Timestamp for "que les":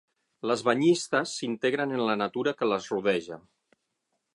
2.63-2.93